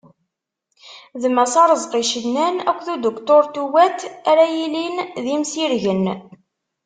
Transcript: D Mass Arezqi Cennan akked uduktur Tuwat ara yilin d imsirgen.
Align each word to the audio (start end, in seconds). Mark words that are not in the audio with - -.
D 1.21 1.23
Mass 1.35 1.53
Arezqi 1.61 2.01
Cennan 2.11 2.55
akked 2.69 2.87
uduktur 2.95 3.43
Tuwat 3.53 3.99
ara 4.29 4.45
yilin 4.55 4.95
d 5.23 5.25
imsirgen. 5.35 6.05